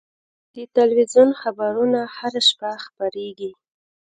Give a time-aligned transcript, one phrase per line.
[0.55, 3.51] د تلویزیون خبرونه هره شپه خپرېږي.